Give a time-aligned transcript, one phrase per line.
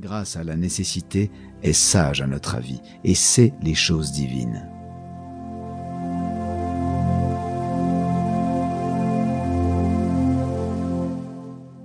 [0.00, 1.30] grâce à la nécessité,
[1.62, 4.68] est sage à notre avis et sait les choses divines.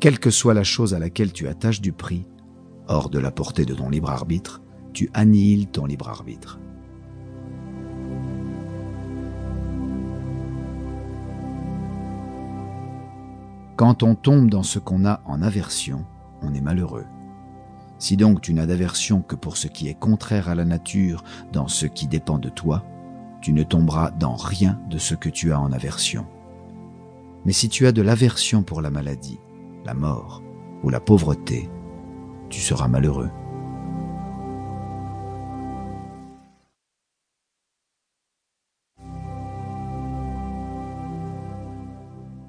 [0.00, 2.26] Quelle que soit la chose à laquelle tu attaches du prix,
[2.88, 4.60] hors de la portée de ton libre arbitre,
[4.92, 6.58] tu annihiles ton libre arbitre.
[13.76, 16.04] Quand on tombe dans ce qu'on a en aversion,
[16.42, 17.06] on est malheureux.
[18.02, 21.22] Si donc tu n'as d'aversion que pour ce qui est contraire à la nature,
[21.52, 22.84] dans ce qui dépend de toi,
[23.40, 26.26] tu ne tomberas dans rien de ce que tu as en aversion.
[27.44, 29.38] Mais si tu as de l'aversion pour la maladie,
[29.84, 30.42] la mort
[30.82, 31.70] ou la pauvreté,
[32.50, 33.30] tu seras malheureux.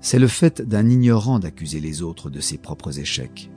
[0.02, 3.52] C'est le fait d'un ignorant d'accuser les autres de ses propres échecs.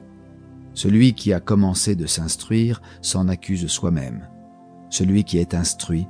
[0.77, 4.29] Celui qui a commencé de s'instruire s'en accuse soi-même.
[4.91, 6.07] Celui qui est instruit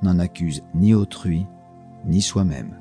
[0.00, 1.46] n'en accuse ni autrui,
[2.06, 2.78] ni soi-même.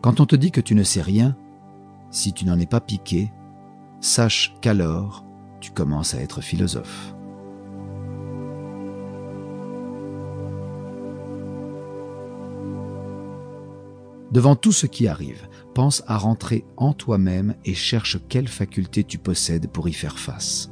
[0.00, 1.36] Quand on te dit que tu ne sais rien,
[2.10, 3.30] si tu n'en es pas piqué,
[4.00, 5.24] sache qu'alors
[5.60, 7.14] tu commences à être philosophe.
[14.32, 19.18] Devant tout ce qui arrive, pense à rentrer en toi-même et cherche quelle faculté tu
[19.18, 20.70] possèdes pour y faire face.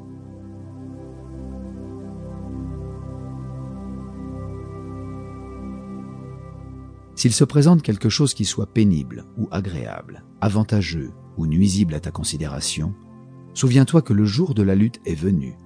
[7.15, 12.11] S'il se présente quelque chose qui soit pénible ou agréable, avantageux ou nuisible à ta
[12.11, 12.95] considération,
[13.53, 15.59] souviens-toi que le jour de la lutte est venu,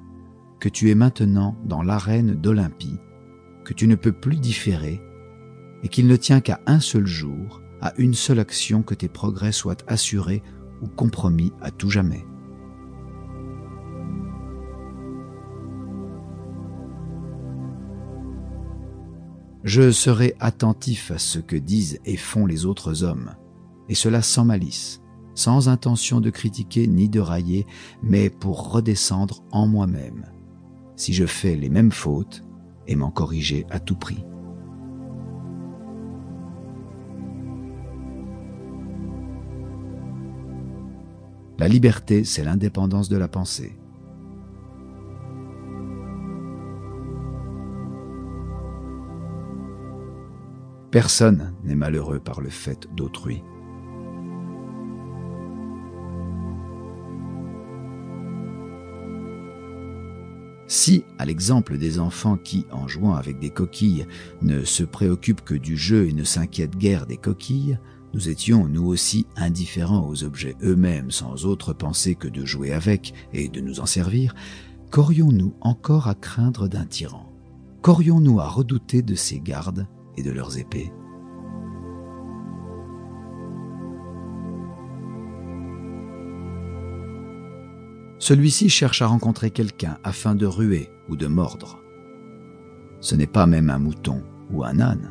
[0.59, 2.99] que tu es maintenant dans l'arène d'Olympie,
[3.65, 5.01] que tu ne peux plus différer,
[5.85, 9.53] et qu'il ne tient qu'à un seul jour, à une seule action que tes progrès
[9.53, 10.43] soient assurés
[10.81, 12.25] ou compromis à tout jamais.
[19.65, 23.35] Je serai attentif à ce que disent et font les autres hommes,
[23.91, 25.03] et cela sans malice,
[25.35, 27.67] sans intention de critiquer ni de railler,
[28.03, 30.31] mais pour redescendre en moi-même,
[30.97, 32.45] si je fais les mêmes fautes,
[32.87, 34.25] et m'en corriger à tout prix.
[41.59, 43.77] La liberté, c'est l'indépendance de la pensée.
[50.91, 53.43] Personne n'est malheureux par le fait d'autrui.
[60.67, 64.07] Si, à l'exemple des enfants qui, en jouant avec des coquilles,
[64.43, 67.79] ne se préoccupent que du jeu et ne s'inquiètent guère des coquilles,
[68.15, 73.13] nous étions nous aussi indifférents aux objets eux-mêmes sans autre pensée que de jouer avec
[73.33, 74.37] et de nous en servir,
[74.93, 77.29] qu'aurions-nous encore à craindre d'un tyran?
[77.83, 80.93] Qu'aurions-nous à redouter de ses gardes et de leurs épées?
[88.21, 91.81] Celui-ci cherche à rencontrer quelqu'un afin de ruer ou de mordre.
[93.01, 95.11] Ce n'est pas même un mouton ou un âne,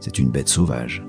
[0.00, 1.07] c'est une bête sauvage.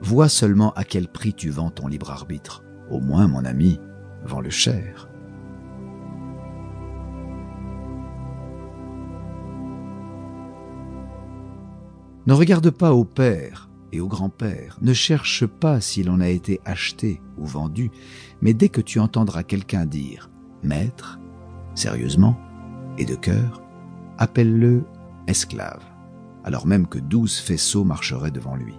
[0.00, 2.64] Vois seulement à quel prix tu vends ton libre arbitre.
[2.90, 3.78] Au moins, mon ami,
[4.24, 5.08] vends le cher.
[12.26, 16.60] Ne regarde pas au père et au grand-père, ne cherche pas s'il en a été
[16.64, 17.90] acheté ou vendu,
[18.40, 20.30] mais dès que tu entendras quelqu'un dire
[20.62, 21.18] Maître,
[21.74, 22.38] sérieusement
[22.98, 23.62] et de cœur,
[24.18, 24.84] appelle-le
[25.26, 25.82] esclave,
[26.44, 28.74] alors même que douze faisceaux marcheraient devant lui.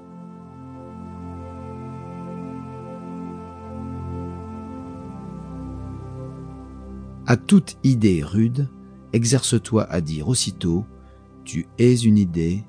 [7.31, 8.67] À toute idée rude,
[9.13, 10.85] exerce-toi à dire aussitôt
[11.45, 12.65] Tu es une idée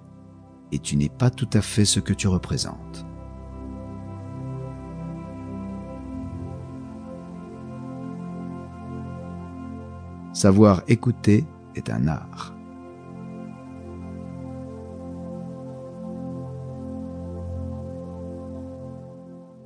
[0.71, 3.05] et tu n'es pas tout à fait ce que tu représentes.
[10.33, 11.45] Savoir écouter
[11.75, 12.55] est un art.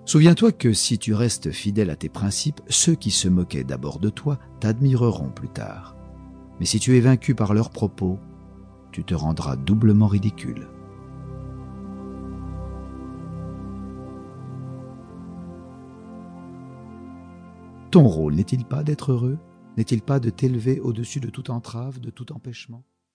[0.06, 4.08] Souviens-toi que si tu restes fidèle à tes principes, ceux qui se moquaient d'abord de
[4.08, 5.96] toi t'admireront plus tard.
[6.60, 8.20] Mais si tu es vaincu par leurs propos,
[8.92, 10.68] tu te rendras doublement ridicule.
[17.90, 19.38] Ton rôle n'est-il pas d'être heureux?
[19.76, 22.84] N'est-il pas de t'élever au-dessus de toute entrave, de tout empêchement?